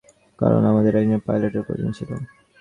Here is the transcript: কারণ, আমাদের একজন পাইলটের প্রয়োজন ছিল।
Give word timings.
কারণ, 0.39 0.61
আমাদের 0.65 0.93
একজন 0.95 1.19
পাইলটের 1.19 1.63
প্রয়োজন 1.63 1.91
ছিল। 1.91 2.09